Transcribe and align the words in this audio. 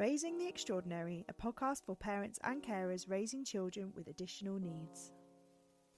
Raising 0.00 0.38
the 0.38 0.48
Extraordinary, 0.48 1.26
a 1.28 1.34
podcast 1.34 1.84
for 1.84 1.94
parents 1.94 2.38
and 2.42 2.62
carers 2.62 3.10
raising 3.10 3.44
children 3.44 3.92
with 3.94 4.08
additional 4.08 4.58
needs. 4.58 5.12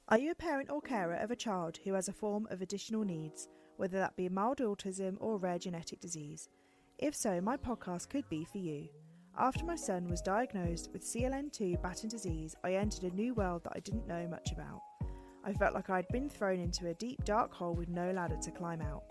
Are 0.08 0.18
you 0.18 0.32
a 0.32 0.34
parent 0.34 0.70
or 0.70 0.80
carer 0.80 1.14
of 1.14 1.30
a 1.30 1.36
child 1.36 1.78
who 1.84 1.92
has 1.92 2.08
a 2.08 2.12
form 2.12 2.48
of 2.50 2.62
additional 2.62 3.04
needs, 3.04 3.48
whether 3.76 3.98
that 3.98 4.16
be 4.16 4.28
mild 4.28 4.59
autism 4.59 5.18
or 5.20 5.38
rare 5.38 5.60
genetic 5.60 6.00
disease? 6.00 6.48
If 6.98 7.14
so, 7.14 7.41
my 7.41 7.56
podcast 7.56 8.09
could 8.09 8.28
be 8.28 8.45
for 8.45 8.59
you. 8.59 8.88
After 9.38 9.64
my 9.64 9.77
son 9.77 10.09
was 10.09 10.20
diagnosed 10.20 10.91
with 10.92 11.05
CLN2 11.05 11.80
Batten 11.80 12.09
disease, 12.09 12.56
I 12.64 12.74
entered 12.74 13.05
a 13.05 13.14
new 13.14 13.34
world 13.34 13.62
that 13.62 13.74
I 13.77 13.78
didn't 13.78 14.09
know 14.09 14.27
much 14.27 14.50
about. 14.50 14.80
I 15.45 15.52
felt 15.52 15.74
like 15.74 15.91
I 15.91 15.96
had 15.96 16.09
been 16.09 16.28
thrown 16.28 16.59
into 16.59 16.88
a 16.88 16.95
deep, 16.95 17.23
dark 17.24 17.55
hole 17.55 17.74
with 17.74 17.88
no 17.88 18.10
ladder 18.10 18.38
to 18.42 18.50
climb 18.50 18.82
out. 18.82 19.05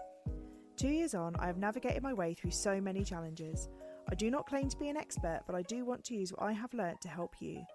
Two 0.75 0.89
years 0.89 1.15
on, 1.15 1.37
I 1.37 1.47
have 1.47 1.57
navigated 1.57 2.03
my 2.03 2.11
way 2.11 2.33
through 2.33 2.51
so 2.51 2.81
many 2.81 3.05
challenges. 3.05 3.69
I 4.11 4.15
do 4.15 4.29
not 4.29 4.45
claim 4.45 4.67
to 4.67 4.77
be 4.77 4.89
an 4.89 4.97
expert, 4.97 5.39
but 5.47 5.55
I 5.55 5.61
do 5.61 5.85
want 5.85 6.03
to 6.03 6.13
use 6.13 6.31
what 6.31 6.43
I 6.43 6.51
have 6.51 6.73
learnt 6.73 6.99
to 6.99 7.07
help 7.07 7.35
you. 7.39 7.65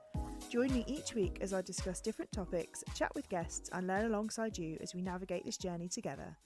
Join 0.50 0.70
me 0.70 0.84
each 0.86 1.14
week 1.14 1.38
as 1.40 1.54
I 1.54 1.62
discuss 1.62 2.02
different 2.02 2.30
topics, 2.30 2.84
chat 2.94 3.10
with 3.14 3.26
guests, 3.30 3.70
and 3.72 3.86
learn 3.86 4.04
alongside 4.04 4.58
you 4.58 4.76
as 4.82 4.94
we 4.94 5.00
navigate 5.00 5.46
this 5.46 5.56
journey 5.56 5.88
together. 5.88 6.36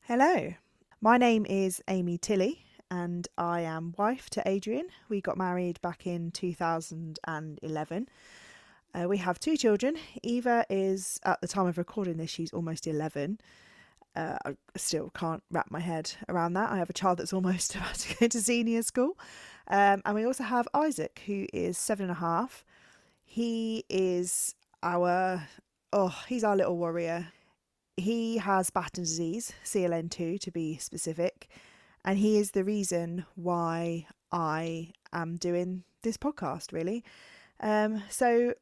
Hello, 0.00 0.54
my 1.02 1.18
name 1.18 1.44
is 1.44 1.82
Amy 1.86 2.16
Tilley, 2.16 2.64
and 2.90 3.28
I 3.36 3.60
am 3.60 3.94
wife 3.98 4.30
to 4.30 4.48
Adrian. 4.48 4.88
We 5.10 5.20
got 5.20 5.36
married 5.36 5.82
back 5.82 6.06
in 6.06 6.30
2011. 6.30 8.08
Uh, 8.94 9.06
we 9.06 9.18
have 9.18 9.38
two 9.38 9.58
children. 9.58 9.96
Eva 10.22 10.64
is, 10.70 11.20
at 11.24 11.42
the 11.42 11.48
time 11.48 11.66
of 11.66 11.76
recording 11.76 12.16
this, 12.16 12.30
she's 12.30 12.54
almost 12.54 12.86
11. 12.86 13.38
Uh, 14.16 14.38
I 14.44 14.54
still 14.76 15.10
can't 15.10 15.42
wrap 15.50 15.70
my 15.70 15.80
head 15.80 16.12
around 16.28 16.52
that. 16.54 16.70
I 16.70 16.78
have 16.78 16.90
a 16.90 16.94
child 16.94 17.18
that's 17.18 17.32
almost 17.32 17.74
about 17.76 17.94
to 17.94 18.16
go 18.16 18.28
to 18.28 18.40
senior 18.40 18.82
school. 18.82 19.18
Um, 19.68 20.02
and 20.04 20.14
we 20.14 20.24
also 20.24 20.44
have 20.44 20.68
Isaac, 20.74 21.22
who 21.26 21.46
is 21.52 21.78
seven 21.78 22.04
and 22.04 22.12
a 22.12 22.20
half. 22.20 22.64
He 23.24 23.84
is 23.88 24.54
our, 24.82 25.48
oh, 25.92 26.22
he's 26.28 26.44
our 26.44 26.56
little 26.56 26.76
warrior. 26.76 27.28
He 27.96 28.38
has 28.38 28.70
Batten 28.70 29.04
disease, 29.04 29.52
CLN2 29.64 30.40
to 30.40 30.50
be 30.50 30.78
specific. 30.78 31.48
And 32.04 32.18
he 32.18 32.36
is 32.36 32.50
the 32.50 32.64
reason 32.64 33.24
why 33.34 34.06
I 34.30 34.92
am 35.12 35.36
doing 35.36 35.84
this 36.02 36.16
podcast, 36.16 36.72
really. 36.72 37.02
Um, 37.60 38.02
so, 38.10 38.54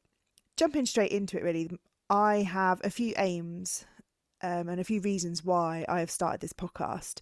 jumping 0.56 0.86
straight 0.86 1.10
into 1.10 1.36
it, 1.36 1.42
really, 1.42 1.70
I 2.08 2.42
have 2.42 2.80
a 2.84 2.90
few 2.90 3.14
aims 3.16 3.84
um, 4.42 4.68
and 4.68 4.80
a 4.80 4.84
few 4.84 5.00
reasons 5.00 5.44
why 5.44 5.84
I 5.88 6.00
have 6.00 6.10
started 6.10 6.40
this 6.40 6.52
podcast. 6.52 7.20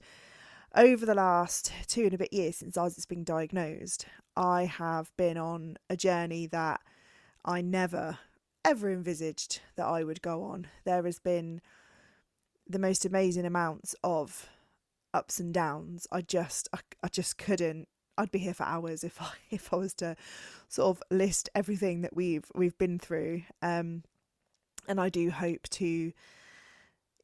Over 0.74 1.04
the 1.04 1.14
last 1.14 1.72
two 1.88 2.04
and 2.04 2.14
a 2.14 2.18
bit 2.18 2.32
years 2.32 2.56
since 2.56 2.76
Isaac's 2.76 3.06
been 3.06 3.24
diagnosed, 3.24 4.06
I 4.36 4.64
have 4.64 5.10
been 5.16 5.36
on 5.36 5.76
a 5.88 5.96
journey 5.96 6.46
that 6.46 6.80
I 7.44 7.60
never 7.60 8.18
ever 8.64 8.90
envisaged 8.90 9.60
that 9.76 9.86
I 9.86 10.04
would 10.04 10.22
go 10.22 10.42
on. 10.42 10.66
There 10.84 11.02
has 11.04 11.18
been 11.18 11.60
the 12.68 12.78
most 12.78 13.04
amazing 13.04 13.46
amounts 13.46 13.94
of 14.04 14.48
ups 15.12 15.40
and 15.40 15.52
downs. 15.52 16.06
I 16.12 16.20
just 16.20 16.68
I, 16.72 16.78
I 17.02 17.08
just 17.08 17.36
couldn't 17.36 17.88
I'd 18.16 18.30
be 18.30 18.38
here 18.38 18.54
for 18.54 18.64
hours 18.64 19.02
if 19.02 19.20
I 19.22 19.32
if 19.50 19.72
I 19.72 19.76
was 19.76 19.94
to 19.94 20.16
sort 20.68 20.96
of 20.96 21.02
list 21.10 21.48
everything 21.54 22.02
that 22.02 22.14
we've 22.14 22.44
we've 22.54 22.78
been 22.78 22.98
through. 22.98 23.42
Um 23.60 24.04
and 24.88 25.00
I 25.00 25.08
do 25.08 25.30
hope 25.30 25.68
to 25.70 26.12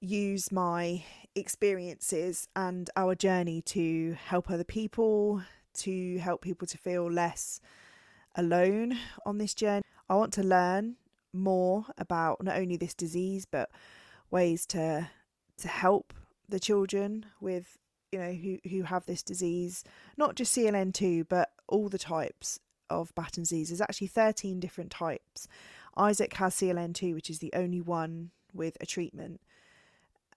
use 0.00 0.52
my 0.52 1.04
experiences 1.34 2.48
and 2.56 2.90
our 2.96 3.14
journey 3.14 3.62
to 3.62 4.16
help 4.24 4.50
other 4.50 4.64
people, 4.64 5.42
to 5.74 6.18
help 6.18 6.42
people 6.42 6.66
to 6.66 6.78
feel 6.78 7.10
less 7.10 7.60
alone 8.34 8.98
on 9.24 9.38
this 9.38 9.54
journey. 9.54 9.82
I 10.08 10.14
want 10.14 10.32
to 10.34 10.42
learn 10.42 10.96
more 11.32 11.86
about 11.98 12.42
not 12.42 12.56
only 12.56 12.76
this 12.76 12.94
disease 12.94 13.46
but 13.50 13.70
ways 14.30 14.64
to 14.66 15.08
to 15.58 15.68
help 15.68 16.14
the 16.48 16.60
children 16.60 17.26
with 17.40 17.78
you 18.12 18.18
know 18.18 18.32
who 18.32 18.58
who 18.68 18.82
have 18.82 19.06
this 19.06 19.22
disease. 19.22 19.84
Not 20.16 20.36
just 20.36 20.56
CLN2 20.56 21.26
but 21.28 21.50
all 21.68 21.88
the 21.88 21.98
types 21.98 22.60
of 22.88 23.14
Batten 23.14 23.42
disease. 23.42 23.68
There's 23.68 23.80
actually 23.80 24.06
13 24.06 24.60
different 24.60 24.90
types. 24.90 25.48
Isaac 25.96 26.34
has 26.34 26.54
CLN2 26.54 27.14
which 27.14 27.30
is 27.30 27.40
the 27.40 27.52
only 27.54 27.80
one 27.80 28.30
with 28.52 28.76
a 28.80 28.86
treatment 28.86 29.40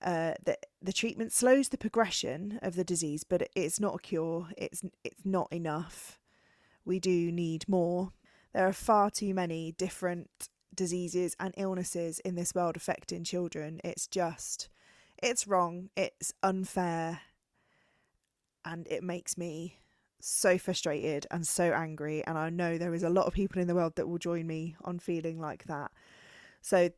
uh, 0.01 0.33
the 0.43 0.57
the 0.81 0.93
treatment 0.93 1.33
slows 1.33 1.69
the 1.69 1.77
progression 1.77 2.59
of 2.61 2.75
the 2.75 2.83
disease, 2.83 3.23
but 3.23 3.49
it's 3.55 3.79
not 3.79 3.95
a 3.95 3.99
cure. 3.99 4.49
It's 4.57 4.83
it's 5.03 5.25
not 5.25 5.51
enough. 5.51 6.19
We 6.85 6.99
do 6.99 7.31
need 7.31 7.67
more. 7.67 8.13
There 8.53 8.67
are 8.67 8.73
far 8.73 9.11
too 9.11 9.33
many 9.33 9.73
different 9.73 10.49
diseases 10.73 11.35
and 11.39 11.53
illnesses 11.57 12.19
in 12.19 12.35
this 12.35 12.55
world 12.55 12.77
affecting 12.77 13.23
children. 13.23 13.79
It's 13.83 14.07
just, 14.07 14.69
it's 15.21 15.45
wrong. 15.45 15.89
It's 15.95 16.33
unfair, 16.41 17.21
and 18.63 18.87
it 18.87 19.03
makes 19.03 19.37
me 19.37 19.79
so 20.21 20.57
frustrated 20.57 21.27
and 21.29 21.45
so 21.45 21.73
angry. 21.73 22.25
And 22.25 22.37
I 22.37 22.49
know 22.49 22.77
there 22.77 22.95
is 22.95 23.03
a 23.03 23.09
lot 23.09 23.27
of 23.27 23.33
people 23.33 23.61
in 23.61 23.67
the 23.67 23.75
world 23.75 23.95
that 23.95 24.07
will 24.07 24.17
join 24.17 24.47
me 24.47 24.75
on 24.83 24.99
feeling 24.99 25.39
like 25.39 25.65
that. 25.65 25.91
So 26.61 26.89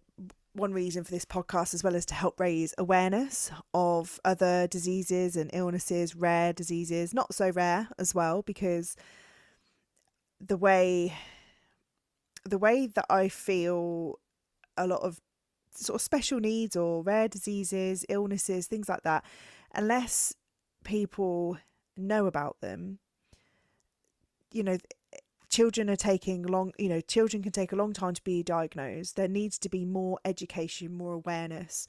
one 0.53 0.73
reason 0.73 1.03
for 1.03 1.11
this 1.11 1.25
podcast 1.25 1.73
as 1.73 1.83
well 1.83 1.95
is 1.95 2.05
to 2.07 2.13
help 2.13 2.39
raise 2.39 2.73
awareness 2.77 3.51
of 3.73 4.19
other 4.25 4.67
diseases 4.67 5.35
and 5.35 5.49
illnesses, 5.53 6.15
rare 6.15 6.51
diseases, 6.51 7.13
not 7.13 7.33
so 7.33 7.51
rare 7.51 7.87
as 7.97 8.13
well, 8.13 8.41
because 8.41 8.95
the 10.39 10.57
way 10.57 11.13
the 12.43 12.57
way 12.57 12.87
that 12.87 13.05
I 13.09 13.29
feel 13.29 14.19
a 14.75 14.87
lot 14.87 15.01
of 15.01 15.21
sort 15.75 15.95
of 15.95 16.01
special 16.01 16.39
needs 16.39 16.75
or 16.75 17.03
rare 17.03 17.27
diseases, 17.27 18.05
illnesses, 18.09 18.67
things 18.67 18.89
like 18.89 19.03
that, 19.03 19.23
unless 19.73 20.33
people 20.83 21.57
know 21.95 22.25
about 22.25 22.57
them, 22.61 22.99
you 24.51 24.63
know, 24.63 24.77
children 25.51 25.89
are 25.89 25.97
taking 25.97 26.43
long 26.43 26.71
you 26.79 26.89
know 26.89 27.01
children 27.01 27.43
can 27.43 27.51
take 27.51 27.71
a 27.71 27.75
long 27.75 27.93
time 27.93 28.13
to 28.13 28.23
be 28.23 28.41
diagnosed. 28.41 29.15
There 29.15 29.27
needs 29.27 29.59
to 29.59 29.69
be 29.69 29.85
more 29.85 30.17
education 30.25 30.93
more 30.95 31.13
awareness. 31.13 31.87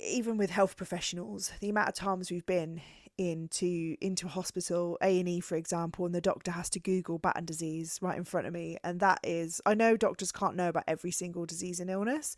Even 0.00 0.36
with 0.36 0.50
health 0.50 0.76
professionals 0.76 1.50
the 1.60 1.70
amount 1.70 1.88
of 1.88 1.94
times 1.94 2.30
we've 2.30 2.46
been 2.46 2.80
into 3.16 3.96
into 4.00 4.26
a 4.26 4.30
hospital 4.30 4.96
A&E 5.02 5.40
for 5.40 5.56
example 5.56 6.06
and 6.06 6.14
the 6.14 6.20
doctor 6.20 6.52
has 6.52 6.70
to 6.70 6.78
google 6.78 7.18
Batten 7.18 7.44
disease 7.44 7.98
right 8.00 8.16
in 8.16 8.22
front 8.22 8.46
of 8.46 8.52
me 8.52 8.76
and 8.84 9.00
that 9.00 9.18
is 9.24 9.60
I 9.66 9.74
know 9.74 9.96
doctors 9.96 10.30
can't 10.30 10.54
know 10.54 10.68
about 10.68 10.84
every 10.86 11.10
single 11.10 11.44
disease 11.44 11.80
and 11.80 11.90
illness 11.90 12.36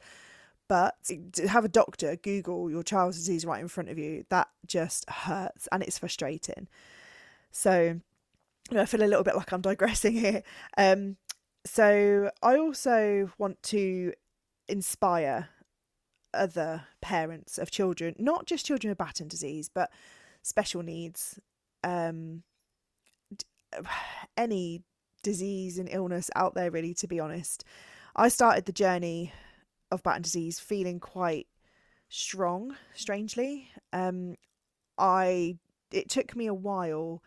but 0.68 0.94
to 1.32 1.48
have 1.48 1.66
a 1.66 1.68
doctor 1.68 2.16
google 2.16 2.70
your 2.70 2.82
child's 2.82 3.18
disease 3.18 3.44
right 3.44 3.60
in 3.60 3.68
front 3.68 3.90
of 3.90 3.98
you 3.98 4.24
that 4.30 4.48
just 4.66 5.10
hurts 5.10 5.68
and 5.72 5.82
it's 5.82 5.98
frustrating. 5.98 6.68
So 7.50 8.00
I 8.78 8.84
feel 8.84 9.02
a 9.02 9.04
little 9.04 9.24
bit 9.24 9.36
like 9.36 9.52
I'm 9.52 9.60
digressing 9.60 10.12
here. 10.12 10.42
Um, 10.76 11.16
so 11.64 12.30
I 12.42 12.56
also 12.56 13.30
want 13.38 13.62
to 13.64 14.12
inspire 14.68 15.48
other 16.32 16.84
parents 17.00 17.58
of 17.58 17.70
children, 17.70 18.14
not 18.18 18.46
just 18.46 18.66
children 18.66 18.90
with 18.90 18.98
Batten 18.98 19.28
disease, 19.28 19.68
but 19.72 19.90
special 20.42 20.82
needs, 20.82 21.38
um, 21.84 22.42
any 24.36 24.82
disease 25.22 25.78
and 25.78 25.88
illness 25.90 26.30
out 26.34 26.54
there, 26.54 26.70
really, 26.70 26.94
to 26.94 27.06
be 27.06 27.20
honest. 27.20 27.64
I 28.16 28.28
started 28.28 28.64
the 28.64 28.72
journey 28.72 29.32
of 29.90 30.02
Batten 30.02 30.22
disease 30.22 30.58
feeling 30.58 31.00
quite 31.00 31.46
strong, 32.08 32.76
strangely. 32.94 33.70
Um, 33.92 34.36
I 34.98 35.56
it 35.92 36.08
took 36.08 36.36
me 36.36 36.46
a 36.46 36.54
while 36.54 37.22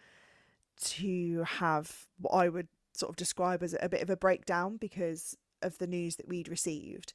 to 0.81 1.44
have 1.44 2.08
what 2.20 2.31
I 2.31 2.50
would 2.50 2.68
sort 2.94 3.10
of 3.10 3.16
describe 3.16 3.64
as 3.64 3.75
a 3.80 3.90
bit 3.90 4.02
of 4.02 4.10
a 4.10 4.18
breakdown 4.18 4.78
because 4.78 5.38
of 5.62 5.78
the 5.78 5.88
news 5.88 6.16
that 6.18 6.28
we'd 6.28 6.48
received. 6.48 7.14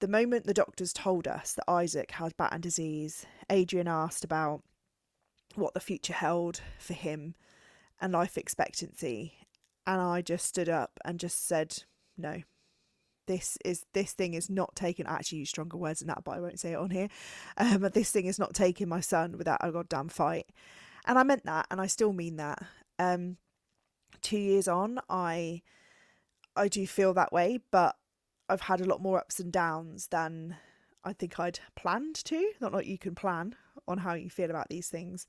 The 0.00 0.08
moment 0.08 0.46
the 0.46 0.54
doctors 0.54 0.92
told 0.92 1.28
us 1.28 1.52
that 1.52 1.70
Isaac 1.70 2.12
had 2.12 2.36
Batten 2.36 2.60
disease, 2.60 3.26
Adrian 3.50 3.88
asked 3.88 4.24
about 4.24 4.62
what 5.54 5.74
the 5.74 5.80
future 5.80 6.12
held 6.12 6.60
for 6.78 6.94
him 6.94 7.34
and 8.00 8.12
life 8.12 8.36
expectancy. 8.36 9.34
And 9.86 10.00
I 10.00 10.22
just 10.22 10.46
stood 10.46 10.68
up 10.68 10.98
and 11.04 11.20
just 11.20 11.46
said, 11.46 11.84
no, 12.16 12.42
this 13.26 13.56
is 13.64 13.86
this 13.92 14.12
thing 14.12 14.34
is 14.34 14.50
not 14.50 14.74
taking 14.74 15.06
I 15.06 15.14
actually 15.14 15.38
use 15.38 15.50
stronger 15.50 15.76
words 15.76 16.00
than 16.00 16.08
that, 16.08 16.24
but 16.24 16.32
I 16.32 16.40
won't 16.40 16.58
say 16.58 16.72
it 16.72 16.78
on 16.78 16.90
here. 16.90 17.08
Um, 17.56 17.82
but 17.82 17.94
this 17.94 18.10
thing 18.10 18.26
is 18.26 18.38
not 18.38 18.54
taking 18.54 18.88
my 18.88 19.00
son 19.00 19.38
without 19.38 19.60
a 19.62 19.70
goddamn 19.70 20.08
fight. 20.08 20.46
And 21.06 21.18
I 21.18 21.22
meant 21.22 21.44
that 21.44 21.66
and 21.70 21.80
I 21.80 21.86
still 21.86 22.12
mean 22.12 22.36
that. 22.36 22.62
Um, 23.02 23.36
two 24.20 24.38
years 24.38 24.68
on, 24.68 25.00
I 25.08 25.62
I 26.54 26.68
do 26.68 26.86
feel 26.86 27.14
that 27.14 27.32
way, 27.32 27.58
but 27.70 27.96
I've 28.48 28.62
had 28.62 28.80
a 28.80 28.84
lot 28.84 29.00
more 29.00 29.18
ups 29.18 29.40
and 29.40 29.52
downs 29.52 30.08
than 30.08 30.56
I 31.02 31.12
think 31.12 31.40
I'd 31.40 31.60
planned 31.74 32.16
to. 32.26 32.52
Not 32.60 32.72
like 32.72 32.86
you 32.86 32.98
can 32.98 33.14
plan 33.14 33.56
on 33.88 33.98
how 33.98 34.14
you 34.14 34.30
feel 34.30 34.50
about 34.50 34.68
these 34.68 34.88
things, 34.88 35.26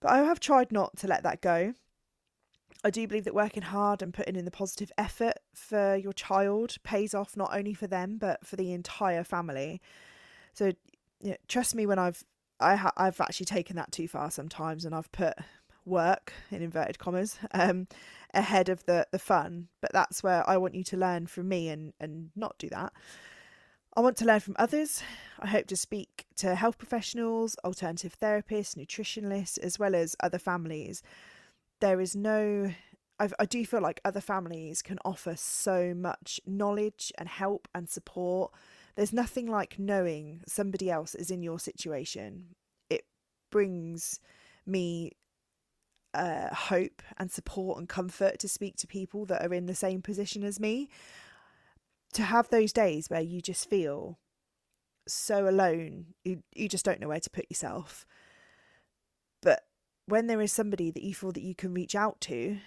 but 0.00 0.10
I 0.10 0.18
have 0.18 0.40
tried 0.40 0.70
not 0.70 0.96
to 0.98 1.06
let 1.06 1.22
that 1.22 1.40
go. 1.40 1.74
I 2.82 2.90
do 2.90 3.06
believe 3.06 3.24
that 3.24 3.34
working 3.34 3.62
hard 3.62 4.00
and 4.00 4.14
putting 4.14 4.36
in 4.36 4.44
the 4.46 4.50
positive 4.50 4.90
effort 4.96 5.34
for 5.54 5.96
your 5.96 6.14
child 6.14 6.76
pays 6.82 7.12
off 7.14 7.36
not 7.36 7.54
only 7.54 7.74
for 7.74 7.86
them 7.86 8.16
but 8.16 8.46
for 8.46 8.56
the 8.56 8.72
entire 8.72 9.24
family. 9.24 9.82
So, 10.54 10.72
you 11.20 11.30
know, 11.30 11.36
trust 11.48 11.74
me 11.74 11.84
when 11.84 11.98
I've 11.98 12.24
I 12.60 12.76
ha- 12.76 12.92
I've 12.96 13.20
actually 13.20 13.46
taken 13.46 13.76
that 13.76 13.90
too 13.90 14.06
far 14.06 14.30
sometimes, 14.30 14.84
and 14.84 14.94
I've 14.94 15.10
put 15.12 15.34
work 15.84 16.32
in 16.50 16.62
inverted 16.62 16.98
commas 16.98 17.38
um, 17.52 17.86
ahead 18.34 18.68
of 18.68 18.84
the 18.86 19.06
the 19.10 19.18
fun. 19.18 19.68
But 19.80 19.92
that's 19.92 20.22
where 20.22 20.48
I 20.48 20.56
want 20.56 20.74
you 20.74 20.84
to 20.84 20.96
learn 20.96 21.26
from 21.26 21.48
me 21.48 21.68
and 21.68 21.92
and 22.00 22.30
not 22.36 22.58
do 22.58 22.68
that. 22.70 22.92
I 23.96 24.00
want 24.02 24.16
to 24.18 24.24
learn 24.24 24.40
from 24.40 24.54
others. 24.58 25.02
I 25.40 25.48
hope 25.48 25.66
to 25.66 25.76
speak 25.76 26.26
to 26.36 26.54
health 26.54 26.78
professionals, 26.78 27.56
alternative 27.64 28.16
therapists, 28.20 28.76
nutritionalists, 28.76 29.58
as 29.58 29.80
well 29.80 29.96
as 29.96 30.14
other 30.20 30.38
families. 30.38 31.02
There 31.80 32.00
is 32.00 32.14
no, 32.14 32.72
I've, 33.18 33.34
I 33.40 33.46
do 33.46 33.66
feel 33.66 33.80
like 33.80 34.00
other 34.04 34.20
families 34.20 34.80
can 34.80 35.00
offer 35.04 35.34
so 35.36 35.92
much 35.92 36.40
knowledge 36.46 37.12
and 37.18 37.28
help 37.28 37.66
and 37.74 37.88
support. 37.88 38.52
There's 38.94 39.12
nothing 39.12 39.50
like 39.50 39.78
knowing 39.78 40.42
somebody 40.46 40.88
else 40.88 41.16
is 41.16 41.30
in 41.32 41.42
your 41.42 41.58
situation. 41.58 42.54
It 42.88 43.06
brings 43.50 44.20
me 44.64 45.12
uh, 46.14 46.54
hope 46.54 47.02
and 47.16 47.30
support 47.30 47.78
and 47.78 47.88
comfort 47.88 48.38
to 48.40 48.48
speak 48.48 48.76
to 48.76 48.86
people 48.86 49.24
that 49.26 49.44
are 49.44 49.54
in 49.54 49.66
the 49.66 49.74
same 49.74 50.02
position 50.02 50.42
as 50.44 50.58
me 50.58 50.88
to 52.12 52.22
have 52.22 52.48
those 52.48 52.72
days 52.72 53.08
where 53.08 53.20
you 53.20 53.40
just 53.40 53.68
feel 53.70 54.18
so 55.06 55.48
alone, 55.48 56.06
you, 56.24 56.42
you 56.54 56.68
just 56.68 56.84
don't 56.84 57.00
know 57.00 57.08
where 57.08 57.20
to 57.20 57.30
put 57.30 57.46
yourself. 57.48 58.06
But 59.42 59.64
when 60.06 60.26
there 60.26 60.40
is 60.40 60.52
somebody 60.52 60.90
that 60.90 61.02
you 61.02 61.14
feel 61.14 61.32
that 61.32 61.42
you 61.42 61.54
can 61.54 61.72
reach 61.72 61.94
out 61.94 62.20
to, 62.22 62.58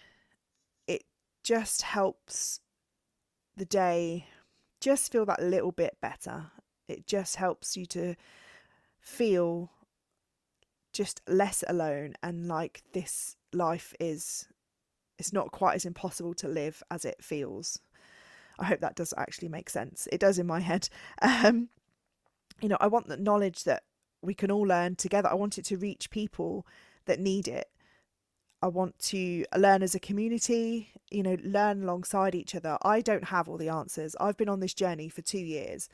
it 0.87 1.03
just 1.43 1.81
helps 1.81 2.61
the 3.55 3.65
day 3.65 4.27
just 4.79 5.11
feel 5.11 5.25
that 5.25 5.41
little 5.41 5.71
bit 5.71 5.97
better. 6.01 6.51
It 6.87 7.05
just 7.05 7.35
helps 7.35 7.77
you 7.77 7.85
to 7.87 8.15
feel 8.99 9.71
just 10.93 11.21
less 11.27 11.63
alone 11.67 12.13
and 12.23 12.47
like 12.47 12.83
this 12.93 13.35
life 13.51 13.93
is 13.99 14.47
it's 15.19 15.33
not 15.33 15.51
quite 15.51 15.75
as 15.75 15.85
impossible 15.85 16.33
to 16.35 16.47
live 16.47 16.81
as 16.89 17.05
it 17.05 17.23
feels. 17.23 17.79
I 18.59 18.65
hope 18.65 18.79
that 18.81 18.95
does 18.95 19.13
actually 19.17 19.49
make 19.49 19.69
sense. 19.69 20.07
It 20.11 20.19
does 20.19 20.39
in 20.39 20.47
my 20.47 20.59
head. 20.69 20.89
Um, 21.21 21.69
you 22.61 22.69
know, 22.69 22.77
I 22.79 22.87
want 22.87 23.07
the 23.07 23.17
knowledge 23.17 23.63
that 23.63 23.83
we 24.21 24.33
can 24.33 24.51
all 24.51 24.61
learn 24.61 24.95
together. 24.95 25.29
I 25.29 25.35
want 25.35 25.57
it 25.57 25.65
to 25.65 25.77
reach 25.77 26.09
people 26.09 26.65
that 27.05 27.19
need 27.19 27.47
it. 27.47 27.67
I 28.61 28.67
want 28.67 28.97
to 28.99 29.45
learn 29.57 29.83
as 29.83 29.93
a 29.93 29.99
community, 29.99 30.89
you 31.11 31.21
know, 31.21 31.37
learn 31.43 31.83
alongside 31.83 32.33
each 32.33 32.55
other. 32.55 32.77
I 32.81 33.01
don't 33.01 33.25
have 33.25 33.49
all 33.49 33.57
the 33.57 33.67
answers. 33.67 34.15
I've 34.21 34.37
been 34.37 34.47
on 34.47 34.61
this 34.61 34.73
journey 34.73 35.09
for 35.09 35.21
two 35.21 35.39
years 35.39 35.89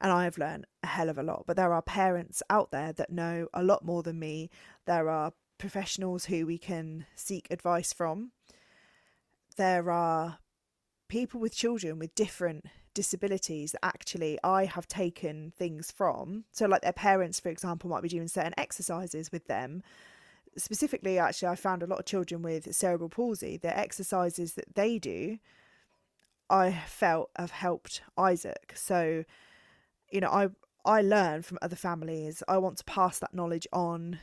and 0.00 0.12
I 0.12 0.24
have 0.24 0.38
learned 0.38 0.66
a 0.82 0.86
hell 0.86 1.08
of 1.08 1.18
a 1.18 1.22
lot. 1.22 1.44
But 1.46 1.56
there 1.56 1.72
are 1.72 1.82
parents 1.82 2.42
out 2.48 2.70
there 2.70 2.92
that 2.92 3.10
know 3.10 3.48
a 3.52 3.62
lot 3.62 3.84
more 3.84 4.02
than 4.02 4.18
me. 4.18 4.50
There 4.86 5.08
are 5.08 5.32
professionals 5.58 6.26
who 6.26 6.46
we 6.46 6.58
can 6.58 7.06
seek 7.14 7.46
advice 7.50 7.92
from. 7.92 8.32
There 9.56 9.90
are 9.90 10.38
people 11.08 11.40
with 11.40 11.54
children 11.54 11.98
with 11.98 12.14
different 12.14 12.64
disabilities 12.94 13.72
that 13.72 13.84
actually 13.84 14.38
I 14.42 14.64
have 14.64 14.88
taken 14.88 15.52
things 15.56 15.90
from. 15.90 16.44
So, 16.50 16.66
like 16.66 16.82
their 16.82 16.92
parents, 16.92 17.38
for 17.38 17.50
example, 17.50 17.90
might 17.90 18.02
be 18.02 18.08
doing 18.08 18.28
certain 18.28 18.54
exercises 18.56 19.30
with 19.30 19.46
them. 19.46 19.82
Specifically, 20.56 21.18
actually, 21.18 21.48
I 21.48 21.56
found 21.56 21.82
a 21.82 21.86
lot 21.86 22.00
of 22.00 22.06
children 22.06 22.42
with 22.42 22.74
cerebral 22.74 23.10
palsy. 23.10 23.58
The 23.58 23.76
exercises 23.76 24.54
that 24.54 24.74
they 24.74 24.98
do, 24.98 25.38
I 26.48 26.82
felt 26.86 27.30
have 27.36 27.52
helped 27.52 28.00
Isaac. 28.16 28.72
So, 28.74 29.24
you 30.10 30.20
know, 30.20 30.30
I 30.30 30.48
I 30.84 31.02
learn 31.02 31.42
from 31.42 31.58
other 31.60 31.76
families. 31.76 32.42
I 32.48 32.58
want 32.58 32.78
to 32.78 32.84
pass 32.84 33.18
that 33.18 33.34
knowledge 33.34 33.66
on. 33.72 34.18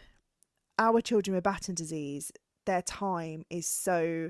Our 0.79 1.01
children 1.01 1.33
with 1.33 1.43
Batten 1.43 1.73
disease, 1.73 2.31
their 2.65 2.83
time 2.83 3.45
is 3.49 3.67
so 3.67 4.29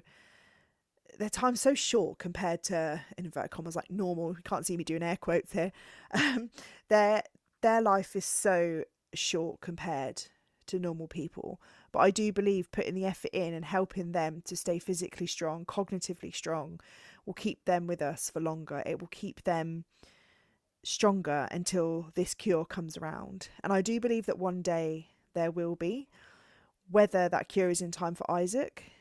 their 1.19 1.29
time's 1.29 1.61
so 1.61 1.73
short 1.73 2.19
compared 2.19 2.63
to 2.63 3.01
in 3.17 3.25
inverted 3.25 3.51
commas 3.51 3.75
like 3.75 3.89
normal. 3.89 4.31
You 4.31 4.43
can't 4.43 4.65
see 4.65 4.77
me 4.77 4.83
doing 4.83 5.03
air 5.03 5.17
quotes 5.17 5.53
here. 5.53 5.71
Um, 6.13 6.51
their 6.89 7.23
their 7.61 7.81
life 7.81 8.15
is 8.15 8.25
so 8.25 8.83
short 9.13 9.61
compared 9.61 10.23
to 10.67 10.79
normal 10.79 11.07
people. 11.07 11.61
But 11.91 11.99
I 11.99 12.11
do 12.11 12.31
believe 12.31 12.71
putting 12.71 12.93
the 12.93 13.05
effort 13.05 13.31
in 13.31 13.53
and 13.53 13.65
helping 13.65 14.11
them 14.11 14.41
to 14.45 14.55
stay 14.55 14.79
physically 14.79 15.27
strong, 15.27 15.65
cognitively 15.65 16.33
strong, 16.33 16.79
will 17.25 17.33
keep 17.33 17.65
them 17.65 17.87
with 17.87 18.01
us 18.01 18.29
for 18.29 18.39
longer. 18.39 18.83
It 18.85 18.99
will 18.99 19.07
keep 19.07 19.43
them 19.43 19.85
stronger 20.87 21.47
until 21.51 22.11
this 22.15 22.33
cure 22.33 22.65
comes 22.65 22.97
around. 22.97 23.49
And 23.63 23.71
I 23.73 23.81
do 23.81 23.99
believe 23.99 24.25
that 24.25 24.39
one 24.39 24.61
day 24.61 25.09
there 25.33 25.51
will 25.51 25.75
be. 25.75 26.07
Whether 26.89 27.27
that 27.27 27.49
cure 27.49 27.69
is 27.69 27.81
in 27.81 27.91
time 27.91 28.15
for 28.15 28.29
Isaac 28.31 28.91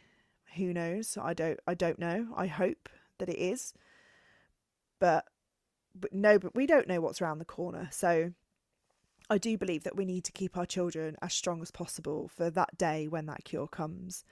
who 0.56 0.72
knows? 0.72 1.16
I 1.20 1.34
don't 1.34 1.60
I 1.66 1.74
don't 1.74 1.98
know. 1.98 2.28
I 2.36 2.46
hope 2.46 2.88
that 3.18 3.28
it 3.28 3.38
is. 3.38 3.72
But 4.98 5.26
but 5.94 6.12
no, 6.12 6.38
but 6.38 6.54
we 6.54 6.66
don't 6.66 6.88
know 6.88 7.00
what's 7.00 7.22
around 7.22 7.38
the 7.38 7.44
corner. 7.44 7.88
So 7.92 8.32
I 9.30 9.38
do 9.38 9.56
believe 9.56 9.84
that 9.84 9.96
we 9.96 10.04
need 10.04 10.24
to 10.24 10.32
keep 10.32 10.56
our 10.56 10.66
children 10.66 11.16
as 11.22 11.32
strong 11.32 11.62
as 11.62 11.70
possible 11.70 12.28
for 12.28 12.50
that 12.50 12.76
day 12.78 13.08
when 13.08 13.26
that 13.26 13.44
cure 13.44 13.68
comes. 13.68 14.24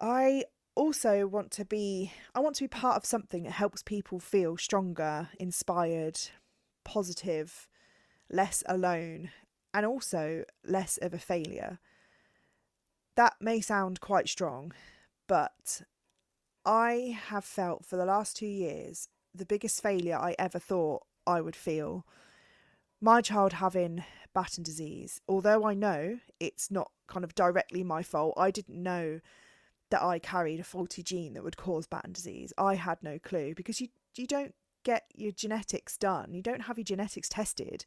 I 0.00 0.44
also 0.74 1.26
want 1.26 1.50
to 1.52 1.64
be 1.64 2.12
I 2.34 2.40
want 2.40 2.56
to 2.56 2.64
be 2.64 2.68
part 2.68 2.96
of 2.96 3.04
something 3.04 3.44
that 3.44 3.52
helps 3.52 3.82
people 3.82 4.18
feel 4.18 4.56
stronger, 4.56 5.28
inspired, 5.38 6.18
positive, 6.84 7.68
less 8.30 8.62
alone, 8.66 9.30
and 9.74 9.84
also 9.84 10.44
less 10.64 10.98
of 10.98 11.12
a 11.14 11.18
failure 11.18 11.78
that 13.20 13.36
may 13.38 13.60
sound 13.60 14.00
quite 14.00 14.30
strong, 14.30 14.72
but 15.26 15.82
I 16.64 17.18
have 17.26 17.44
felt 17.44 17.84
for 17.84 17.96
the 17.96 18.06
last 18.06 18.36
two 18.36 18.46
years 18.46 19.08
the 19.34 19.44
biggest 19.44 19.82
failure 19.82 20.16
I 20.16 20.34
ever 20.38 20.58
thought 20.58 21.02
I 21.26 21.42
would 21.42 21.54
feel. 21.54 22.06
My 22.98 23.20
child 23.20 23.52
having 23.54 24.04
Batten 24.34 24.62
disease, 24.62 25.20
although 25.28 25.64
I 25.64 25.74
know 25.74 26.20
it's 26.38 26.70
not 26.70 26.92
kind 27.08 27.24
of 27.24 27.34
directly 27.34 27.84
my 27.84 28.02
fault, 28.02 28.34
I 28.38 28.50
didn't 28.50 28.82
know 28.82 29.20
that 29.90 30.02
I 30.02 30.18
carried 30.18 30.60
a 30.60 30.64
faulty 30.64 31.02
gene 31.02 31.34
that 31.34 31.44
would 31.44 31.56
cause 31.56 31.86
Batten 31.86 32.12
disease. 32.12 32.52
I 32.56 32.74
had 32.76 33.02
no 33.02 33.18
clue 33.18 33.54
because 33.54 33.80
you 33.80 33.88
you 34.16 34.26
don't 34.26 34.54
get 34.84 35.04
your 35.14 35.32
genetics 35.32 35.96
done. 35.96 36.32
You 36.34 36.42
don't 36.42 36.62
have 36.62 36.78
your 36.78 36.84
genetics 36.84 37.28
tested 37.28 37.84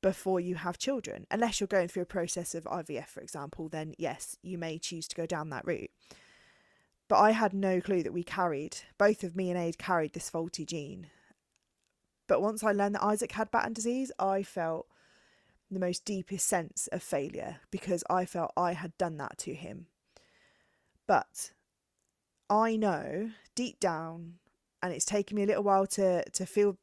before 0.00 0.40
you 0.40 0.54
have 0.54 0.78
children. 0.78 1.26
Unless 1.30 1.60
you're 1.60 1.66
going 1.66 1.88
through 1.88 2.02
a 2.02 2.06
process 2.06 2.54
of 2.54 2.64
IVF, 2.64 3.06
for 3.06 3.20
example, 3.20 3.68
then 3.68 3.94
yes, 3.98 4.36
you 4.42 4.56
may 4.58 4.78
choose 4.78 5.08
to 5.08 5.16
go 5.16 5.26
down 5.26 5.50
that 5.50 5.66
route. 5.66 5.90
But 7.08 7.18
I 7.18 7.30
had 7.32 7.52
no 7.54 7.80
clue 7.80 8.02
that 8.02 8.12
we 8.12 8.22
carried, 8.22 8.76
both 8.98 9.24
of 9.24 9.34
me 9.34 9.50
and 9.50 9.58
Aid 9.58 9.78
carried 9.78 10.12
this 10.12 10.30
faulty 10.30 10.64
gene. 10.64 11.08
But 12.26 12.42
once 12.42 12.62
I 12.62 12.72
learned 12.72 12.96
that 12.96 13.04
Isaac 13.04 13.32
had 13.32 13.50
Batten 13.50 13.72
disease, 13.72 14.12
I 14.18 14.42
felt 14.42 14.86
the 15.70 15.80
most 15.80 16.04
deepest 16.04 16.46
sense 16.46 16.86
of 16.92 17.02
failure 17.02 17.56
because 17.70 18.04
I 18.10 18.26
felt 18.26 18.52
I 18.56 18.72
had 18.74 18.96
done 18.98 19.16
that 19.16 19.38
to 19.38 19.54
him. 19.54 19.86
But 21.08 21.50
I 22.48 22.76
know 22.76 23.30
deep 23.56 23.80
down, 23.80 24.34
and 24.80 24.92
it's 24.92 25.04
taken 25.04 25.34
me 25.36 25.42
a 25.42 25.46
little 25.46 25.64
while 25.64 25.86
to, 25.88 26.22
to 26.30 26.46
feel 26.46 26.76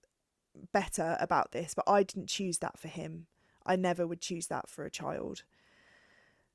better 0.73 1.15
about 1.21 1.51
this, 1.53 1.73
but 1.73 1.87
I 1.87 2.03
didn't 2.03 2.27
choose 2.27 2.57
that 2.57 2.77
for 2.77 2.89
him. 2.89 3.27
I 3.65 3.77
never 3.77 4.05
would 4.05 4.19
choose 4.19 4.47
that 4.47 4.67
for 4.67 4.83
a 4.83 4.91
child. 4.91 5.43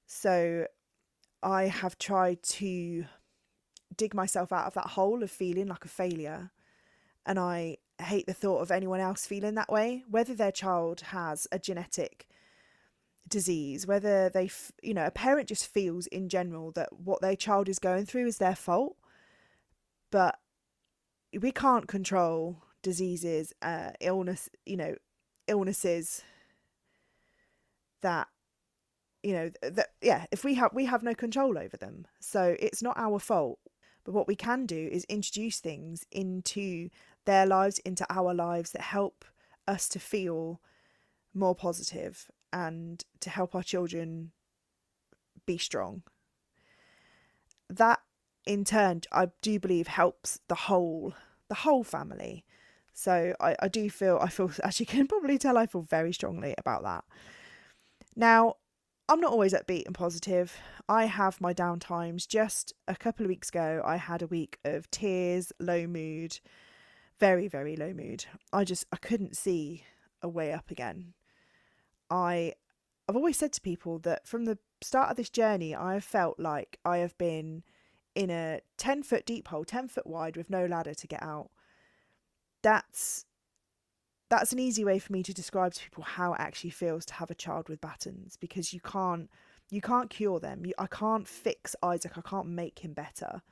So 0.06 0.66
I 1.42 1.64
have 1.64 1.96
tried 1.96 2.42
to 2.42 3.04
dig 3.96 4.14
myself 4.14 4.52
out 4.52 4.66
of 4.66 4.74
that 4.74 4.88
hole 4.88 5.22
of 5.22 5.30
feeling 5.30 5.68
like 5.68 5.84
a 5.84 5.88
failure. 5.88 6.50
And 7.24 7.38
I 7.38 7.78
hate 8.00 8.26
the 8.26 8.32
thought 8.32 8.60
of 8.60 8.70
anyone 8.70 9.00
else 9.00 9.26
feeling 9.26 9.54
that 9.54 9.70
way, 9.70 10.04
whether 10.10 10.34
their 10.34 10.52
child 10.52 11.02
has 11.02 11.46
a 11.52 11.58
genetic 11.58 12.26
disease, 13.30 13.86
whether 13.86 14.28
they, 14.28 14.46
f- 14.46 14.72
you 14.82 14.92
know, 14.92 15.06
a 15.06 15.10
parent 15.10 15.48
just 15.48 15.66
feels 15.66 16.06
in 16.08 16.28
general 16.28 16.72
that 16.72 16.92
what 16.92 17.20
their 17.20 17.36
child 17.36 17.68
is 17.68 17.78
going 17.78 18.04
through 18.04 18.26
is 18.26 18.38
their 18.38 18.56
fault. 18.56 18.96
But 20.10 20.38
we 21.40 21.52
can't 21.52 21.88
control 21.88 22.62
diseases, 22.82 23.52
uh, 23.62 23.90
illness, 24.00 24.48
you 24.66 24.76
know, 24.76 24.96
illnesses 25.46 26.22
that 28.02 28.28
you 29.22 29.32
know 29.32 29.50
that 29.62 29.88
yeah 30.00 30.24
if 30.30 30.44
we 30.44 30.54
have 30.54 30.72
we 30.72 30.86
have 30.86 31.02
no 31.02 31.14
control 31.14 31.58
over 31.58 31.76
them 31.76 32.06
so 32.20 32.56
it's 32.58 32.82
not 32.82 32.96
our 32.96 33.18
fault 33.18 33.58
but 34.04 34.14
what 34.14 34.26
we 34.26 34.34
can 34.34 34.64
do 34.64 34.88
is 34.90 35.04
introduce 35.04 35.58
things 35.58 36.06
into 36.10 36.88
their 37.26 37.44
lives 37.44 37.78
into 37.80 38.06
our 38.08 38.32
lives 38.32 38.70
that 38.70 38.82
help 38.82 39.24
us 39.68 39.88
to 39.88 39.98
feel 39.98 40.60
more 41.34 41.54
positive 41.54 42.30
and 42.52 43.04
to 43.20 43.30
help 43.30 43.54
our 43.54 43.62
children 43.62 44.32
be 45.46 45.58
strong 45.58 46.02
that 47.70 48.00
in 48.46 48.64
turn, 48.64 49.02
I 49.12 49.28
do 49.42 49.58
believe 49.58 49.86
helps 49.86 50.40
the 50.48 50.54
whole 50.54 51.14
the 51.48 51.54
whole 51.56 51.84
family. 51.84 52.44
So 52.92 53.34
I, 53.40 53.56
I 53.60 53.68
do 53.68 53.88
feel 53.88 54.18
I 54.20 54.28
feel 54.28 54.50
as 54.64 54.80
you 54.80 54.86
can 54.86 55.06
probably 55.06 55.38
tell 55.38 55.56
I 55.56 55.66
feel 55.66 55.82
very 55.82 56.12
strongly 56.12 56.54
about 56.58 56.82
that. 56.82 57.04
Now 58.16 58.56
I'm 59.08 59.20
not 59.20 59.32
always 59.32 59.54
upbeat 59.54 59.86
and 59.86 59.94
positive. 59.94 60.56
I 60.88 61.06
have 61.06 61.40
my 61.40 61.52
down 61.52 61.80
times. 61.80 62.26
Just 62.26 62.74
a 62.86 62.94
couple 62.94 63.24
of 63.24 63.28
weeks 63.28 63.48
ago, 63.48 63.82
I 63.84 63.96
had 63.96 64.22
a 64.22 64.26
week 64.26 64.58
of 64.64 64.90
tears, 64.90 65.52
low 65.58 65.86
mood, 65.86 66.38
very, 67.18 67.48
very 67.48 67.76
low 67.76 67.92
mood. 67.92 68.26
I 68.52 68.64
just 68.64 68.84
I 68.92 68.96
couldn't 68.96 69.36
see 69.36 69.84
a 70.22 70.28
way 70.28 70.52
up 70.52 70.70
again. 70.70 71.14
I 72.10 72.54
I've 73.08 73.16
always 73.16 73.38
said 73.38 73.52
to 73.54 73.60
people 73.60 73.98
that 74.00 74.26
from 74.26 74.44
the 74.44 74.58
start 74.82 75.10
of 75.10 75.16
this 75.16 75.30
journey, 75.30 75.74
I 75.74 75.94
have 75.94 76.04
felt 76.04 76.38
like 76.38 76.78
I 76.84 76.98
have 76.98 77.16
been 77.18 77.64
in 78.14 78.30
a 78.30 78.60
10 78.76 79.02
foot 79.02 79.26
deep 79.26 79.48
hole, 79.48 79.64
10 79.64 79.88
foot 79.88 80.06
wide 80.06 80.36
with 80.36 80.50
no 80.50 80.66
ladder 80.66 80.94
to 80.94 81.06
get 81.06 81.22
out. 81.22 81.50
That's 82.62 83.24
that's 84.28 84.52
an 84.52 84.60
easy 84.60 84.84
way 84.84 85.00
for 85.00 85.12
me 85.12 85.24
to 85.24 85.34
describe 85.34 85.74
to 85.74 85.82
people 85.82 86.04
how 86.04 86.34
it 86.34 86.40
actually 86.40 86.70
feels 86.70 87.04
to 87.06 87.14
have 87.14 87.30
a 87.30 87.34
child 87.34 87.68
with 87.68 87.80
battens 87.80 88.36
because 88.36 88.72
you 88.72 88.80
can't 88.80 89.28
you 89.70 89.80
can't 89.80 90.10
cure 90.10 90.40
them. 90.40 90.64
You, 90.64 90.72
I 90.78 90.86
can't 90.86 91.26
fix 91.26 91.76
Isaac. 91.82 92.16
I 92.16 92.22
can't 92.22 92.48
make 92.48 92.80
him 92.80 92.92
better. 92.92 93.42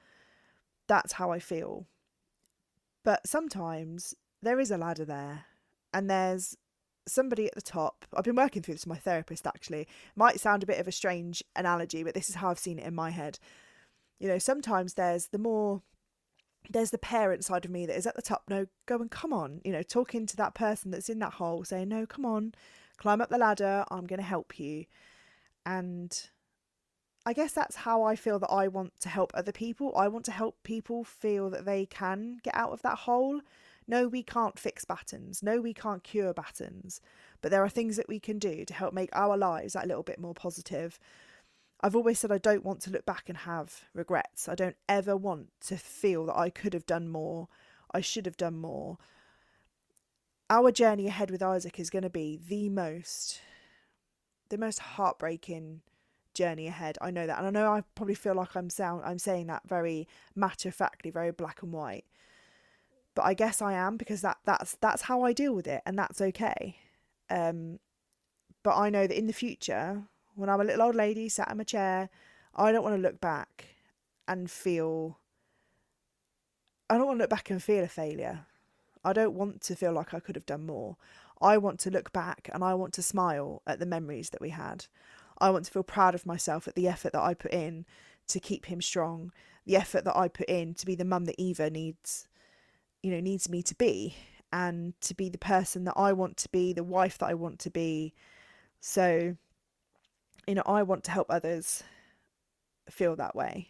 That's 0.87 1.12
how 1.12 1.31
I 1.31 1.38
feel. 1.38 1.87
But 3.05 3.27
sometimes 3.27 4.15
there 4.43 4.61
is 4.61 4.71
a 4.71 4.79
ladder 4.79 5.05
there 5.05 5.45
and 5.93 6.11
there's 6.11 6.57
somebody 7.09 7.47
at 7.47 7.55
the 7.55 7.62
top. 7.62 8.05
I've 8.17 8.25
been 8.25 8.37
working 8.37 8.62
through 8.62 8.75
this 8.75 8.87
with 8.87 8.95
my 8.95 9.00
therapist 9.00 9.47
actually. 9.47 9.87
Might 10.17 10.41
sound 10.41 10.62
a 10.62 10.67
bit 10.67 10.81
of 10.81 10.88
a 10.88 10.93
strange 10.93 11.43
analogy, 11.57 12.03
but 12.03 12.15
this 12.15 12.29
is 12.29 12.37
how 12.37 12.50
I've 12.50 12.59
seen 12.59 12.79
it 12.79 12.87
in 12.87 12.95
my 12.95 13.11
head. 13.11 13.38
You 14.19 14.29
know, 14.29 14.38
sometimes 14.38 14.95
there's 14.95 15.29
the 15.29 15.38
more 15.38 15.83
there's 16.71 16.91
the 16.91 16.99
parent 16.99 17.45
side 17.45 17.65
of 17.65 17.71
me 17.71 17.87
that 17.87 17.97
is 17.97 18.07
at 18.07 18.17
the 18.17 18.23
top. 18.23 18.43
No, 18.49 18.67
go 18.87 18.97
and 18.97 19.11
come 19.11 19.33
on. 19.33 19.61
You 19.65 19.73
know, 19.73 19.83
talking 19.83 20.27
to 20.27 20.37
that 20.37 20.55
person 20.55 20.91
that's 20.91 21.09
in 21.09 21.19
that 21.21 21.35
hole, 21.35 21.65
saying, 21.65 21.88
no, 21.88 22.07
come 22.07 22.27
on, 22.27 22.55
climb 22.97 23.21
up 23.21 23.31
the 23.31 23.38
ladder. 23.38 23.85
I'm 23.91 24.07
going 24.07 24.21
to 24.21 24.27
help 24.27 24.59
you. 24.59 24.85
And 25.65 26.29
I 27.25 27.33
guess 27.33 27.53
that's 27.53 27.77
how 27.77 28.03
I 28.03 28.17
feel 28.17 28.38
that 28.38 28.50
I 28.50 28.69
want 28.69 29.00
to 29.00 29.09
help 29.09 29.33
other 29.35 29.53
people. 29.53 29.95
I 29.97 30.09
want 30.09 30.25
to 30.27 30.33
help 30.33 30.57
people 30.62 31.05
feel 31.05 31.50
that 31.50 31.65
they 31.65 31.87
can 31.87 32.38
get 32.43 32.55
out 32.55 32.73
of 32.73 32.83
that 32.83 32.99
hole. 32.99 33.41
No, 33.88 34.07
we 34.07 34.23
can't 34.23 34.59
fix 34.59 34.85
battens. 34.85 35.42
No, 35.42 35.61
we 35.61 35.75
can't 35.75 36.04
cure 36.04 36.35
battens. 36.35 37.00
But 37.40 37.50
there 37.50 37.64
are 37.64 37.68
things 37.68 37.97
that 37.97 38.09
we 38.09 38.21
can 38.21 38.38
do 38.38 38.64
to 38.64 38.75
help 38.75 38.92
make 38.92 39.11
our 39.14 39.37
lives 39.37 39.73
that 39.73 39.88
little 39.88 40.02
bit 40.02 40.21
more 40.21 40.35
positive 40.35 41.00
I've 41.80 41.95
always 41.95 42.18
said 42.18 42.33
I 42.33 42.38
don't 42.38 42.64
want 42.64 42.80
to 42.83 42.90
look 42.90 43.07
back 43.07 43.25
and 43.28 43.38
have 43.38 43.85
regrets. 43.95 44.49
I 44.49 44.54
don't 44.54 44.76
ever 44.88 45.16
want 45.16 45.49
to 45.66 45.76
feel 45.76 46.26
that 46.26 46.37
I 46.37 46.50
could 46.50 46.75
have 46.75 46.87
done 46.87 47.09
more, 47.09 47.49
I 47.92 48.00
should 48.00 48.26
have 48.26 48.37
done 48.37 48.57
more. 48.59 48.99
Our 50.50 50.73
journey 50.73 51.07
ahead 51.07 51.30
with 51.30 51.42
Isaac 51.42 51.78
is 51.78 51.90
going 51.90 52.02
to 52.02 52.11
be 52.11 52.38
the 52.49 52.68
most 52.68 53.40
the 54.49 54.59
most 54.59 54.78
heartbreaking 54.78 55.83
journey 56.33 56.66
ahead. 56.66 56.97
I 57.02 57.11
know 57.11 57.26
that. 57.26 57.38
And 57.38 57.47
I 57.47 57.50
know 57.50 57.71
I 57.71 57.83
probably 57.95 58.14
feel 58.14 58.35
like 58.35 58.57
I'm 58.57 58.71
sound 58.71 59.02
I'm 59.04 59.18
saying 59.18 59.47
that 59.49 59.68
very 59.68 60.09
matter 60.35 60.71
of 60.71 60.75
factly, 60.75 61.11
very 61.11 61.30
black 61.30 61.62
and 61.62 61.73
white. 61.73 62.07
But 63.18 63.26
I 63.26 63.34
guess 63.34 63.60
I 63.60 63.72
am 63.72 63.96
because 63.96 64.20
that 64.22 64.38
that's 64.44 64.76
that's 64.80 65.02
how 65.02 65.22
I 65.22 65.32
deal 65.32 65.52
with 65.52 65.66
it 65.66 65.82
and 65.84 65.98
that's 65.98 66.20
okay. 66.20 66.76
Um 67.28 67.80
but 68.62 68.76
I 68.76 68.90
know 68.90 69.08
that 69.08 69.18
in 69.18 69.26
the 69.26 69.32
future 69.32 70.04
when 70.37 70.48
I'm 70.48 70.60
a 70.60 70.64
little 70.64 70.82
old 70.82 70.94
lady 70.94 71.28
sat 71.28 71.50
in 71.50 71.58
my 71.58 71.64
chair, 71.64 72.10
I 72.54 72.70
don't 72.70 72.84
want 72.84 72.94
to 72.94 73.02
look 73.02 73.20
back 73.20 73.75
and 74.28 74.48
feel. 74.48 75.18
I 76.88 76.96
don't 76.96 77.08
want 77.08 77.18
to 77.18 77.25
look 77.25 77.30
back 77.30 77.50
and 77.50 77.60
feel 77.60 77.82
a 77.82 77.88
failure. 77.88 78.46
I 79.04 79.12
don't 79.12 79.34
want 79.34 79.62
to 79.62 79.75
feel 79.75 79.92
like 79.92 80.14
I 80.14 80.20
could 80.20 80.37
have 80.37 80.46
done 80.46 80.64
more. 80.64 80.96
I 81.42 81.58
want 81.58 81.80
to 81.80 81.90
look 81.90 82.12
back 82.12 82.48
and 82.52 82.62
I 82.62 82.75
want 82.75 82.92
to 82.94 83.02
smile 83.02 83.62
at 83.66 83.80
the 83.80 83.87
memories 83.87 84.30
that 84.30 84.40
we 84.40 84.50
had. 84.50 84.87
I 85.38 85.50
want 85.50 85.64
to 85.64 85.72
feel 85.72 85.82
proud 85.82 86.14
of 86.14 86.25
myself 86.25 86.68
at 86.68 86.76
the 86.76 86.87
effort 86.87 87.14
that 87.14 87.22
I 87.22 87.34
put 87.34 87.52
in 87.52 87.84
to 88.28 88.38
keep 88.38 88.66
him 88.66 88.80
strong, 88.80 89.32
the 89.66 89.75
effort 89.75 90.04
that 90.04 90.16
I 90.16 90.28
put 90.28 90.48
in 90.48 90.75
to 90.75 90.87
be 90.87 90.94
the 90.94 91.04
mum 91.04 91.25
that 91.25 91.34
Eva 91.37 91.68
needs, 91.68 92.27
you 93.02 93.11
know, 93.11 93.21
needs 93.21 93.49
me 93.49 93.62
to 93.62 93.75
be, 93.75 94.17
and 94.52 94.99
to 95.02 95.14
be 95.14 95.28
the 95.28 95.38
person 95.38 95.85
that 95.85 95.95
I 95.97 96.12
want 96.12 96.37
to 96.38 96.49
be, 96.49 96.73
the 96.73 96.85
wife 96.85 97.19
that 97.19 97.26
I 97.26 97.35
want 97.35 97.59
to 97.61 97.71
be. 97.71 98.14
So 98.81 99.37
you 100.49 100.55
know, 100.55 100.62
I 100.64 100.83
want 100.83 101.05
to 101.05 101.11
help 101.11 101.26
others 101.28 101.83
feel 102.88 103.14
that 103.17 103.37
way. 103.37 103.69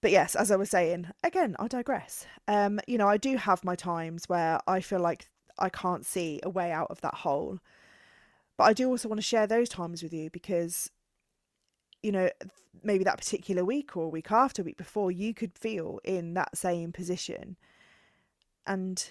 But 0.00 0.10
yes, 0.10 0.34
as 0.34 0.50
I 0.50 0.56
was 0.56 0.70
saying, 0.70 1.06
again, 1.22 1.54
I 1.58 1.68
digress. 1.68 2.26
Um, 2.48 2.80
you 2.88 2.98
know, 2.98 3.08
I 3.08 3.16
do 3.16 3.36
have 3.36 3.64
my 3.64 3.76
times 3.76 4.28
where 4.28 4.58
I 4.66 4.80
feel 4.80 4.98
like 4.98 5.28
I 5.56 5.68
can't 5.68 6.04
see 6.04 6.40
a 6.42 6.50
way 6.50 6.72
out 6.72 6.90
of 6.90 7.00
that 7.02 7.14
hole. 7.14 7.60
But 8.56 8.64
I 8.64 8.72
do 8.72 8.88
also 8.88 9.08
want 9.08 9.18
to 9.20 9.26
share 9.26 9.46
those 9.46 9.68
times 9.68 10.02
with 10.02 10.12
you 10.12 10.30
because, 10.30 10.90
you 12.02 12.12
know, 12.12 12.30
maybe 12.82 13.04
that 13.04 13.18
particular 13.18 13.64
week 13.64 13.96
or 13.96 14.10
week 14.10 14.30
after, 14.30 14.62
week 14.62 14.76
before, 14.76 15.10
you 15.10 15.34
could 15.34 15.56
feel 15.56 16.00
in 16.04 16.34
that 16.34 16.56
same 16.56 16.92
position. 16.92 17.56
And 18.66 19.04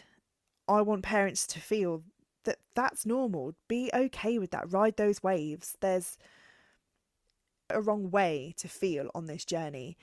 I 0.68 0.82
want 0.82 1.04
parents 1.04 1.48
to 1.48 1.60
feel 1.60 2.04
that 2.46 2.58
that's 2.76 3.06
normal. 3.06 3.56
Be 3.68 3.90
okay 3.94 4.40
with 4.40 4.52
that. 4.52 4.72
Ride 4.72 4.98
those 4.98 5.24
waves. 5.24 5.78
There's 5.82 6.18
a 7.70 7.82
wrong 7.82 8.10
way 8.10 8.54
to 8.58 8.68
feel 8.68 9.10
on 9.14 9.26
this 9.26 9.46
journey. 9.46 9.98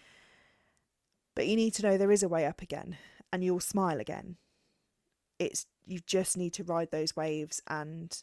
But 1.34 1.46
you 1.46 1.56
need 1.56 1.74
to 1.74 1.82
know 1.82 1.96
there 1.96 2.12
is 2.12 2.22
a 2.22 2.28
way 2.28 2.46
up 2.46 2.62
again 2.62 2.96
and 3.32 3.42
you'll 3.42 3.60
smile 3.60 4.00
again. 4.00 4.36
It's 5.38 5.66
you 5.86 6.00
just 6.06 6.36
need 6.36 6.52
to 6.54 6.64
ride 6.64 6.90
those 6.90 7.16
waves 7.16 7.60
and 7.66 8.22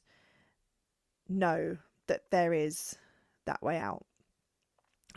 know 1.28 1.78
that 2.08 2.32
there 2.32 2.54
is 2.54 2.96
that 3.46 3.62
way 3.62 3.78
out. 3.78 4.06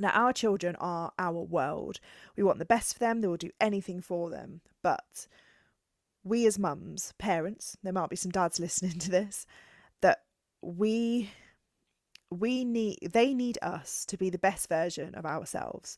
Now, 0.00 0.10
our 0.10 0.32
children 0.32 0.76
are 0.76 1.12
our 1.18 1.42
world. 1.42 2.00
We 2.36 2.42
want 2.42 2.58
the 2.58 2.64
best 2.64 2.94
for 2.94 2.98
them, 2.98 3.20
they 3.20 3.28
will 3.28 3.36
do 3.36 3.50
anything 3.60 4.00
for 4.00 4.30
them. 4.30 4.60
But 4.82 5.26
we 6.22 6.46
as 6.46 6.58
mums, 6.58 7.12
parents, 7.18 7.76
there 7.82 7.92
might 7.92 8.10
be 8.10 8.16
some 8.16 8.32
dads 8.32 8.58
listening 8.60 8.98
to 9.00 9.10
this, 9.10 9.46
that 10.00 10.22
we 10.62 11.30
we 12.30 12.64
need 12.64 12.98
they 13.12 13.32
need 13.32 13.58
us 13.62 14.04
to 14.06 14.16
be 14.16 14.30
the 14.30 14.38
best 14.38 14.68
version 14.68 15.14
of 15.14 15.24
ourselves. 15.24 15.96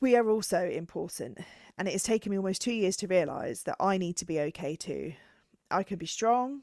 We 0.00 0.16
are 0.16 0.28
also 0.28 0.68
important, 0.68 1.38
and 1.76 1.86
it 1.86 1.92
has 1.92 2.02
taken 2.02 2.30
me 2.30 2.38
almost 2.38 2.62
two 2.62 2.72
years 2.72 2.96
to 2.98 3.06
realise 3.06 3.62
that 3.64 3.76
I 3.78 3.98
need 3.98 4.16
to 4.16 4.24
be 4.24 4.40
okay 4.40 4.74
too. 4.74 5.12
I 5.70 5.82
can 5.82 5.98
be 5.98 6.06
strong, 6.06 6.62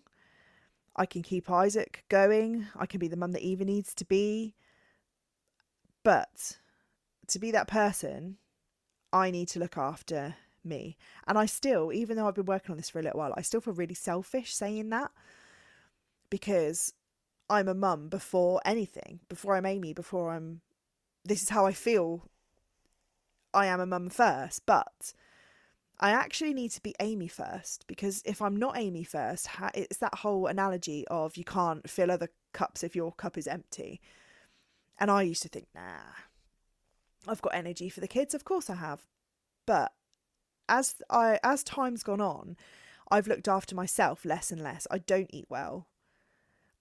I 0.96 1.06
can 1.06 1.22
keep 1.22 1.50
Isaac 1.50 2.04
going, 2.10 2.68
I 2.75 2.88
can 2.88 3.00
be 3.00 3.08
the 3.08 3.16
mum 3.16 3.32
that 3.34 3.44
Eva 3.44 3.63
needs 3.63 3.94
to 3.96 4.06
be. 4.06 4.56
But 6.08 6.60
to 7.28 7.38
be 7.38 7.52
that 7.52 7.68
person, 7.68 8.38
I 9.12 9.30
need 9.30 9.50
to 9.50 9.60
look 9.60 9.78
after 9.78 10.36
me. 10.64 10.96
And 11.28 11.38
I 11.38 11.46
still, 11.48 11.92
even 11.92 12.16
though 12.16 12.30
I've 12.30 12.36
been 12.36 12.46
working 12.46 12.72
on 12.72 12.78
this 12.78 12.90
for 12.90 13.00
a 13.00 13.02
little 13.02 13.20
while, 13.20 13.34
I 13.36 13.42
still 13.42 13.60
feel 13.60 13.74
really 13.74 13.94
selfish 13.94 14.56
saying 14.56 14.90
that 14.92 15.12
because 16.30 16.94
I'm 17.50 17.68
a 17.68 17.74
mum 17.74 18.08
before 18.08 18.62
anything, 18.64 19.20
before 19.28 19.58
I'm 19.58 19.66
Amy, 19.66 19.92
before 19.92 20.32
I'm. 20.32 20.62
This 21.26 21.44
is 21.44 21.50
how 21.50 21.66
I 21.66 21.74
feel. 21.74 22.30
I 23.54 23.66
am 23.66 23.82
a 23.82 23.86
mum 23.86 24.10
first, 24.10 24.66
but 24.66 25.12
I 26.00 26.12
actually 26.12 26.54
need 26.54 26.72
to 26.72 26.82
be 26.82 26.96
Amy 27.02 27.28
first 27.28 27.84
because 27.86 28.24
if 28.26 28.42
I'm 28.42 28.56
not 28.56 28.78
Amy 28.78 29.04
first, 29.04 29.50
it's 29.74 29.98
that 29.98 30.16
whole 30.16 30.48
analogy 30.48 31.06
of 31.10 31.36
you 31.36 31.44
can't 31.44 31.90
fill 31.90 32.12
other 32.12 32.30
cups 32.54 32.82
if 32.82 32.96
your 32.96 33.12
cup 33.12 33.38
is 33.38 33.46
empty. 33.46 34.00
And 35.00 35.12
I 35.12 35.22
used 35.22 35.44
to 35.44 35.50
think, 35.50 35.68
nah, 35.75 36.16
I've 37.27 37.42
got 37.42 37.56
energy 37.56 37.89
for 37.89 38.00
the 38.00 38.08
kids. 38.08 38.34
Of 38.34 38.46
course 38.46 38.70
I 38.70 38.75
have. 38.75 39.01
But 39.66 39.92
as 40.70 40.96
I 41.10 41.39
as 41.44 41.63
time's 41.63 42.04
gone 42.04 42.22
on, 42.22 42.58
I've 43.10 43.27
looked 43.27 43.48
after 43.48 43.75
myself 43.75 44.25
less 44.25 44.51
and 44.51 44.62
less. 44.62 44.88
I 44.89 45.00
don't 45.00 45.30
eat 45.32 45.48
well. 45.50 45.88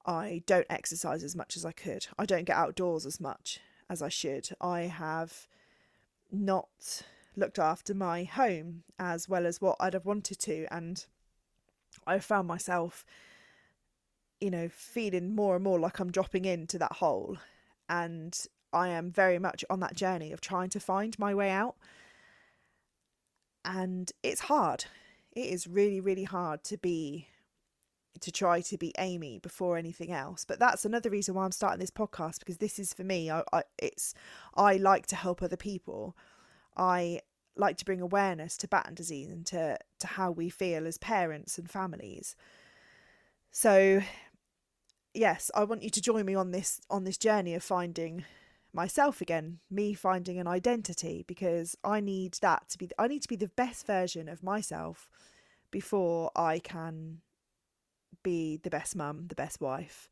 I 0.04 0.42
don't 0.46 0.66
exercise 0.70 1.24
as 1.24 1.34
much 1.34 1.56
as 1.56 1.64
I 1.64 1.72
could. 1.72 2.06
I 2.18 2.26
don't 2.26 2.44
get 2.44 2.56
outdoors 2.56 3.06
as 3.06 3.20
much 3.20 3.60
as 3.90 4.02
I 4.02 4.08
should. 4.08 4.48
I 4.60 4.82
have 4.82 5.48
not 6.30 7.02
looked 7.36 7.58
after 7.58 7.94
my 7.94 8.24
home 8.24 8.82
as 8.98 9.28
well 9.28 9.46
as 9.46 9.60
what 9.60 9.76
I'd 9.78 9.94
have 9.94 10.06
wanted 10.06 10.38
to 10.40 10.66
and 10.70 11.04
I 12.06 12.18
found 12.18 12.48
myself 12.48 13.04
you 14.40 14.50
know 14.50 14.68
feeling 14.68 15.34
more 15.34 15.54
and 15.54 15.64
more 15.64 15.78
like 15.78 15.98
I'm 15.98 16.10
dropping 16.10 16.46
into 16.46 16.78
that 16.78 16.94
hole 16.94 17.36
and 17.88 18.38
I 18.72 18.88
am 18.88 19.10
very 19.10 19.38
much 19.38 19.64
on 19.70 19.80
that 19.80 19.94
journey 19.94 20.32
of 20.32 20.40
trying 20.40 20.70
to 20.70 20.80
find 20.80 21.18
my 21.18 21.34
way 21.34 21.50
out 21.50 21.76
and 23.66 24.12
it's 24.22 24.42
hard. 24.42 24.84
It 25.32 25.46
is 25.46 25.66
really, 25.66 26.00
really 26.00 26.24
hard 26.24 26.64
to 26.64 26.78
be 26.78 27.28
to 28.18 28.32
try 28.32 28.62
to 28.62 28.78
be 28.78 28.94
Amy 28.98 29.38
before 29.38 29.76
anything 29.76 30.10
else. 30.10 30.46
But 30.46 30.58
that's 30.58 30.86
another 30.86 31.10
reason 31.10 31.34
why 31.34 31.44
I'm 31.44 31.52
starting 31.52 31.80
this 31.80 31.90
podcast 31.90 32.38
because 32.38 32.56
this 32.58 32.78
is 32.78 32.94
for 32.94 33.04
me. 33.04 33.30
I, 33.30 33.42
I 33.52 33.62
it's 33.78 34.14
I 34.54 34.76
like 34.76 35.06
to 35.08 35.16
help 35.16 35.42
other 35.42 35.56
people. 35.56 36.16
I 36.76 37.20
like 37.56 37.76
to 37.78 37.84
bring 37.84 38.00
awareness 38.00 38.56
to 38.58 38.68
Batten 38.68 38.94
disease 38.94 39.30
and 39.30 39.44
to 39.46 39.76
to 39.98 40.06
how 40.06 40.30
we 40.30 40.48
feel 40.48 40.86
as 40.86 40.96
parents 40.96 41.58
and 41.58 41.68
families. 41.68 42.36
So 43.50 44.00
yes, 45.16 45.50
I 45.54 45.64
want 45.64 45.82
you 45.82 45.90
to 45.90 46.00
join 46.00 46.24
me 46.26 46.34
on 46.34 46.50
this 46.50 46.80
on 46.90 47.04
this 47.04 47.18
journey 47.18 47.54
of 47.54 47.62
finding 47.62 48.24
myself 48.72 49.20
again, 49.20 49.58
me 49.70 49.94
finding 49.94 50.38
an 50.38 50.46
identity 50.46 51.24
because 51.26 51.76
I 51.82 52.00
need 52.00 52.34
that 52.42 52.68
to 52.70 52.78
be 52.78 52.90
I 52.98 53.08
need 53.08 53.22
to 53.22 53.28
be 53.28 53.36
the 53.36 53.48
best 53.48 53.86
version 53.86 54.28
of 54.28 54.42
myself 54.42 55.08
before 55.70 56.30
I 56.36 56.58
can 56.58 57.22
be 58.22 58.58
the 58.62 58.70
best 58.70 58.96
mum, 58.96 59.26
the 59.28 59.34
best 59.34 59.60
wife. 59.60 60.08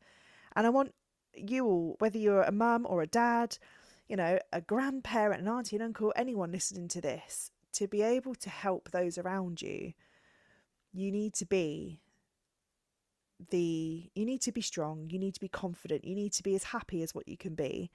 And 0.57 0.67
I 0.67 0.71
want 0.71 0.95
you 1.35 1.67
all, 1.67 1.97
whether 1.99 2.19
you're 2.19 2.43
a 2.43 2.53
mum 2.53 2.87
or 2.89 3.03
a 3.03 3.07
dad, 3.07 3.59
you 4.09 4.17
know, 4.17 4.39
a 4.53 4.61
grandparent, 4.61 5.43
an 5.43 5.49
auntie, 5.49 5.77
an 5.77 5.83
uncle, 5.83 6.13
anyone 6.17 6.53
listening 6.53 6.89
to 6.89 7.01
this, 7.01 7.51
to 7.73 7.89
be 7.89 8.03
able 8.03 8.35
to 8.37 8.51
help 8.51 8.91
those 8.91 9.19
around 9.19 9.63
you, 9.63 9.95
you 10.93 11.11
need 11.11 11.35
to 11.35 11.47
be 11.47 12.01
the 13.51 14.11
you 14.15 14.25
need 14.25 14.41
to 14.41 14.53
be 14.53 14.61
strong 14.61 15.09
you 15.11 15.19
need 15.19 15.35
to 15.35 15.41
be 15.41 15.49
confident 15.49 16.05
you 16.05 16.15
need 16.15 16.33
to 16.33 16.43
be 16.43 16.55
as 16.55 16.65
happy 16.65 17.03
as 17.03 17.15
what 17.15 17.29
you 17.29 17.37
can 17.37 17.55
be 17.55 17.91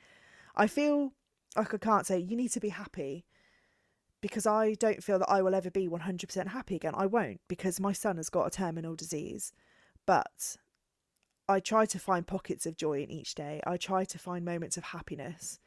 i 0.55 0.67
feel 0.67 1.13
like 1.55 1.73
i 1.73 1.77
can't 1.77 2.05
say 2.05 2.17
you 2.17 2.35
need 2.35 2.51
to 2.51 2.59
be 2.59 2.69
happy 2.69 3.25
because 4.21 4.45
i 4.45 4.73
don't 4.73 5.03
feel 5.03 5.19
that 5.19 5.29
i 5.29 5.41
will 5.41 5.55
ever 5.55 5.71
be 5.71 5.87
100% 5.87 6.47
happy 6.47 6.75
again 6.75 6.93
i 6.95 7.05
won't 7.05 7.39
because 7.47 7.79
my 7.79 7.91
son 7.93 8.17
has 8.17 8.29
got 8.29 8.47
a 8.47 8.51
terminal 8.51 8.95
disease 8.95 9.53
but 10.05 10.57
I 11.49 11.59
try 11.59 11.87
to 11.87 11.97
find 11.97 12.27
pockets 12.27 12.67
of 12.67 12.77
joy 12.77 13.01
in 13.01 13.09
each 13.09 13.33
day. 13.33 13.59
I 13.65 13.77
try 13.77 14.05
to 14.05 14.19
find 14.19 14.45
moments 14.45 14.77
of 14.77 14.83
happiness. 14.83 15.59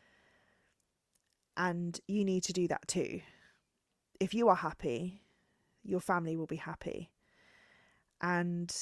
And 1.57 1.99
you 2.07 2.25
need 2.25 2.45
to 2.45 2.53
do 2.53 2.69
that 2.69 2.87
too. 2.87 3.21
If 4.21 4.33
you 4.33 4.49
are 4.49 4.55
happy, 4.55 5.23
your 5.83 5.99
family 5.99 6.37
will 6.37 6.47
be 6.47 6.57
happy. 6.57 7.11
And 8.21 8.73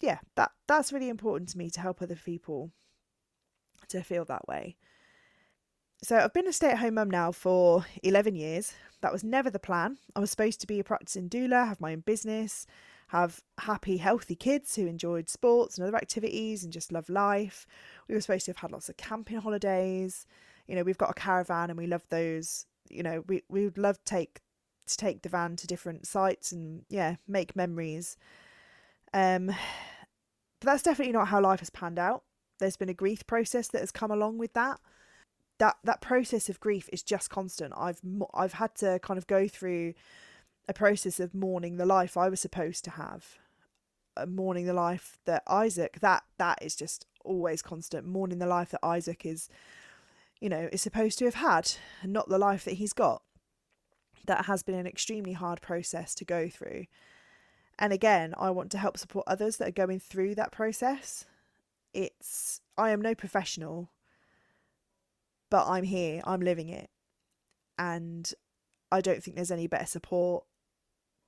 yeah, 0.00 0.18
that 0.36 0.52
that's 0.66 0.92
really 0.92 1.08
important 1.08 1.50
to 1.50 1.58
me 1.58 1.70
to 1.70 1.80
help 1.80 2.02
other 2.02 2.16
people 2.16 2.70
to 3.88 4.02
feel 4.02 4.24
that 4.26 4.46
way. 4.46 4.76
So 6.02 6.16
I've 6.16 6.32
been 6.32 6.46
a 6.46 6.52
stay-at-home 6.52 6.94
mum 6.94 7.10
now 7.10 7.32
for 7.32 7.84
11 8.04 8.36
years. 8.36 8.72
That 9.00 9.12
was 9.12 9.24
never 9.24 9.50
the 9.50 9.58
plan. 9.58 9.98
I 10.14 10.20
was 10.20 10.30
supposed 10.30 10.60
to 10.60 10.66
be 10.66 10.78
a 10.78 10.84
practicing 10.84 11.28
doula, 11.28 11.66
have 11.66 11.80
my 11.80 11.92
own 11.92 12.00
business, 12.00 12.66
have 13.08 13.42
happy, 13.58 13.96
healthy 13.96 14.36
kids 14.36 14.76
who 14.76 14.86
enjoyed 14.86 15.28
sports 15.28 15.76
and 15.76 15.86
other 15.86 15.96
activities 15.96 16.62
and 16.62 16.72
just 16.72 16.92
love 16.92 17.08
life. 17.08 17.66
We 18.06 18.14
were 18.14 18.20
supposed 18.20 18.44
to 18.44 18.50
have 18.52 18.58
had 18.58 18.72
lots 18.72 18.88
of 18.88 18.96
camping 18.96 19.38
holidays. 19.38 20.24
You 20.68 20.76
know, 20.76 20.84
we've 20.84 20.98
got 20.98 21.10
a 21.10 21.14
caravan 21.14 21.70
and 21.70 21.78
we 21.78 21.86
love 21.86 22.04
those. 22.10 22.66
You 22.88 23.02
know, 23.02 23.24
we, 23.26 23.42
we 23.48 23.64
would 23.64 23.78
love 23.78 23.98
to 23.98 24.04
take 24.04 24.40
to 24.86 24.96
take 24.96 25.22
the 25.22 25.28
van 25.28 25.56
to 25.56 25.66
different 25.66 26.06
sites 26.06 26.52
and 26.52 26.82
yeah, 26.88 27.16
make 27.26 27.56
memories. 27.56 28.16
Um 29.12 29.46
but 30.60 30.66
that's 30.66 30.82
definitely 30.82 31.12
not 31.12 31.28
how 31.28 31.40
life 31.40 31.60
has 31.60 31.70
panned 31.70 31.98
out. 31.98 32.24
There's 32.58 32.76
been 32.76 32.88
a 32.88 32.94
grief 32.94 33.26
process 33.26 33.68
that 33.68 33.80
has 33.80 33.92
come 33.92 34.10
along 34.10 34.38
with 34.38 34.52
that. 34.54 34.80
That 35.58 35.76
that 35.84 36.00
process 36.00 36.48
of 36.48 36.60
grief 36.60 36.88
is 36.92 37.02
just 37.02 37.30
constant. 37.30 37.72
I've 37.76 38.00
I've 38.34 38.54
had 38.54 38.74
to 38.76 38.98
kind 39.00 39.18
of 39.18 39.26
go 39.26 39.48
through 39.48 39.94
a 40.68 40.74
process 40.74 41.18
of 41.18 41.34
mourning 41.34 41.76
the 41.76 41.86
life 41.86 42.16
I 42.16 42.28
was 42.28 42.40
supposed 42.40 42.84
to 42.84 42.90
have, 42.92 43.38
uh, 44.16 44.26
mourning 44.26 44.66
the 44.66 44.74
life 44.74 45.18
that 45.24 45.42
Isaac 45.46 45.98
that 46.00 46.24
that 46.38 46.58
is 46.62 46.76
just 46.76 47.06
always 47.24 47.62
constant. 47.62 48.06
Mourning 48.06 48.38
the 48.38 48.46
life 48.46 48.70
that 48.70 48.84
Isaac 48.84 49.24
is, 49.24 49.48
you 50.40 50.48
know, 50.48 50.68
is 50.72 50.82
supposed 50.82 51.18
to 51.18 51.24
have 51.24 51.34
had, 51.34 51.72
not 52.04 52.28
the 52.28 52.38
life 52.38 52.64
that 52.64 52.74
he's 52.74 52.92
got. 52.92 53.22
That 54.26 54.44
has 54.44 54.62
been 54.62 54.74
an 54.74 54.86
extremely 54.86 55.32
hard 55.32 55.60
process 55.60 56.14
to 56.16 56.24
go 56.24 56.48
through. 56.48 56.86
And 57.78 57.92
again, 57.92 58.34
I 58.36 58.50
want 58.50 58.70
to 58.72 58.78
help 58.78 58.98
support 58.98 59.24
others 59.26 59.56
that 59.56 59.68
are 59.68 59.72
going 59.72 60.00
through 60.00 60.34
that 60.34 60.52
process. 60.52 61.24
It's 61.94 62.60
I 62.76 62.90
am 62.90 63.00
no 63.00 63.14
professional, 63.14 63.90
but 65.50 65.66
I'm 65.66 65.84
here, 65.84 66.20
I'm 66.24 66.40
living 66.40 66.68
it. 66.68 66.90
And 67.78 68.32
I 68.90 69.00
don't 69.00 69.22
think 69.22 69.36
there's 69.36 69.50
any 69.50 69.66
better 69.66 69.86
support 69.86 70.44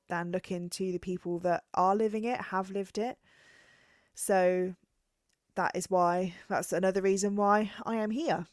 than 0.08 0.32
looking 0.32 0.68
to 0.70 0.90
the 0.90 0.98
people 0.98 1.38
that 1.40 1.64
are 1.74 1.94
living 1.94 2.24
it, 2.24 2.40
have 2.40 2.70
lived 2.70 2.98
it. 2.98 3.18
So 4.14 4.74
that 5.54 5.72
is 5.74 5.88
why 5.88 6.34
that's 6.48 6.72
another 6.72 7.00
reason 7.00 7.36
why 7.36 7.70
I 7.84 7.96
am 7.96 8.10
here. 8.10 8.46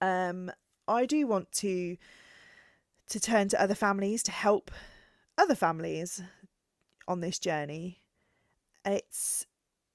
Um, 0.00 0.50
I 0.86 1.06
do 1.06 1.26
want 1.26 1.50
to 1.52 1.96
to 3.08 3.20
turn 3.20 3.48
to 3.48 3.60
other 3.60 3.74
families 3.74 4.22
to 4.24 4.30
help 4.30 4.70
other 5.36 5.54
families 5.54 6.22
on 7.08 7.20
this 7.20 7.38
journey. 7.38 8.00
It's 8.84 9.46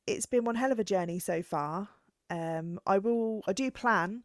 it's 0.06 0.26
been 0.26 0.46
one 0.46 0.56
hell 0.56 0.72
of 0.72 0.80
a 0.80 0.84
journey 0.84 1.20
so 1.20 1.42
far. 1.42 1.90
Um, 2.30 2.80
I 2.86 2.98
will 2.98 3.42
I 3.48 3.54
do 3.54 3.72
plan 3.72 4.24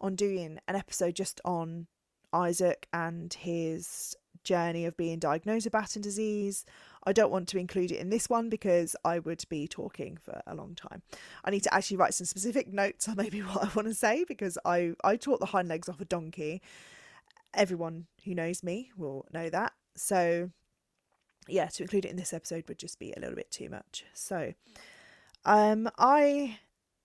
on 0.00 0.16
doing 0.16 0.58
an 0.68 0.76
episode 0.76 1.14
just 1.14 1.40
on 1.44 1.86
Isaac 2.32 2.88
and 2.92 3.32
his 3.32 4.16
journey 4.44 4.84
of 4.84 4.96
being 4.96 5.18
diagnosed 5.18 5.66
with 5.66 5.72
Batten 5.72 6.02
disease. 6.02 6.64
I 7.06 7.12
don't 7.12 7.30
want 7.30 7.48
to 7.48 7.58
include 7.58 7.90
it 7.90 7.98
in 7.98 8.10
this 8.10 8.28
one 8.28 8.48
because 8.48 8.94
I 9.04 9.18
would 9.18 9.44
be 9.48 9.66
talking 9.66 10.18
for 10.22 10.42
a 10.46 10.54
long 10.54 10.74
time. 10.74 11.02
I 11.44 11.50
need 11.50 11.62
to 11.64 11.74
actually 11.74 11.96
write 11.96 12.14
some 12.14 12.26
specific 12.26 12.72
notes 12.72 13.08
on 13.08 13.16
maybe 13.16 13.40
what 13.42 13.64
I 13.64 13.68
want 13.74 13.88
to 13.88 13.94
say 13.94 14.24
because 14.26 14.58
I, 14.64 14.92
I 15.02 15.16
taught 15.16 15.40
the 15.40 15.46
hind 15.46 15.68
legs 15.68 15.88
off 15.88 16.00
a 16.00 16.04
donkey. 16.04 16.62
Everyone 17.54 18.06
who 18.24 18.34
knows 18.34 18.62
me 18.62 18.90
will 18.96 19.26
know 19.32 19.48
that. 19.50 19.72
So, 19.96 20.50
yeah, 21.48 21.66
to 21.66 21.82
include 21.82 22.04
it 22.04 22.10
in 22.10 22.16
this 22.16 22.32
episode 22.32 22.64
would 22.68 22.78
just 22.78 22.98
be 22.98 23.12
a 23.12 23.20
little 23.20 23.36
bit 23.36 23.50
too 23.50 23.68
much. 23.68 24.04
So, 24.12 24.54
um, 25.44 25.90
I 25.98 26.58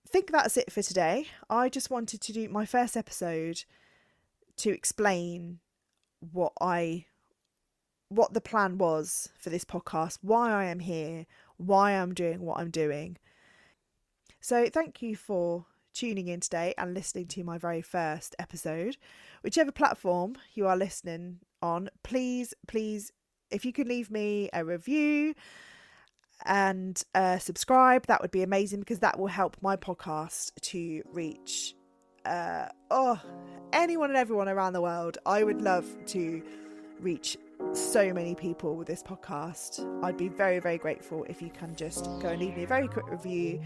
think 0.08 0.30
that's 0.30 0.56
it 0.56 0.72
for 0.72 0.82
today. 0.82 1.28
I 1.48 1.68
just 1.68 1.90
wanted 1.90 2.20
to 2.22 2.32
do 2.32 2.48
my 2.48 2.64
first 2.64 2.96
episode 2.96 3.64
to 4.56 4.70
explain 4.70 5.60
what 6.32 6.52
I 6.60 7.06
what 8.08 8.34
the 8.34 8.40
plan 8.40 8.76
was 8.76 9.28
for 9.38 9.50
this 9.50 9.64
podcast, 9.64 10.18
why 10.20 10.50
I 10.50 10.64
am 10.64 10.80
here, 10.80 11.26
why 11.58 11.92
I'm 11.92 12.12
doing 12.12 12.40
what 12.40 12.58
I'm 12.58 12.70
doing. 12.70 13.16
So, 14.40 14.68
thank 14.68 15.00
you 15.00 15.16
for 15.16 15.66
tuning 15.92 16.28
in 16.28 16.40
today 16.40 16.74
and 16.78 16.94
listening 16.94 17.26
to 17.26 17.44
my 17.44 17.58
very 17.58 17.82
first 17.82 18.34
episode. 18.38 18.96
Whichever 19.42 19.70
platform 19.70 20.36
you 20.54 20.66
are 20.66 20.76
listening 20.76 21.40
on, 21.62 21.90
please, 22.02 22.54
please, 22.66 23.12
if 23.50 23.64
you 23.64 23.72
could 23.72 23.88
leave 23.88 24.10
me 24.10 24.48
a 24.52 24.64
review 24.64 25.34
and 26.44 27.02
uh, 27.14 27.38
subscribe, 27.38 28.06
that 28.06 28.22
would 28.22 28.30
be 28.30 28.42
amazing 28.42 28.80
because 28.80 29.00
that 29.00 29.18
will 29.18 29.26
help 29.26 29.56
my 29.60 29.76
podcast 29.76 30.52
to 30.62 31.02
reach 31.12 31.74
uh, 32.26 32.66
oh 32.90 33.18
anyone 33.72 34.10
and 34.10 34.18
everyone 34.18 34.48
around 34.48 34.72
the 34.72 34.80
world. 34.80 35.18
I 35.26 35.44
would 35.44 35.62
love 35.62 35.86
to 36.06 36.42
reach 37.00 37.36
so 37.72 38.12
many 38.12 38.34
people 38.34 38.76
with 38.76 38.86
this 38.86 39.02
podcast. 39.02 40.04
I'd 40.04 40.16
be 40.16 40.28
very, 40.28 40.58
very 40.58 40.78
grateful 40.78 41.24
if 41.28 41.40
you 41.40 41.50
can 41.50 41.74
just 41.76 42.04
go 42.20 42.28
and 42.28 42.40
leave 42.40 42.56
me 42.56 42.64
a 42.64 42.66
very 42.66 42.88
quick 42.88 43.08
review 43.08 43.60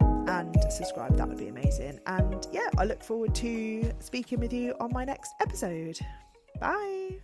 and 0.00 0.54
subscribe. 0.70 1.16
That 1.16 1.28
would 1.28 1.38
be 1.38 1.48
amazing. 1.48 2.00
And 2.06 2.46
yeah, 2.52 2.68
I 2.78 2.84
look 2.84 3.02
forward 3.02 3.34
to 3.36 3.92
speaking 4.00 4.40
with 4.40 4.52
you 4.52 4.74
on 4.80 4.92
my 4.92 5.04
next 5.04 5.32
episode. 5.40 5.98
Bye. 6.60 7.20